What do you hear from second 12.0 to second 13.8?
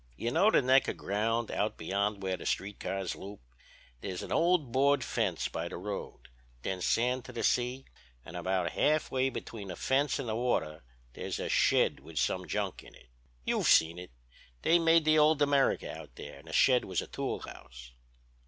some junk in it. You've